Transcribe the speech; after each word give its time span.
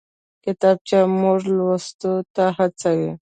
کتابچه 0.43 0.99
موږ 1.21 1.39
لوستو 1.57 2.11
ته 2.35 2.43
هڅوي 2.57 3.11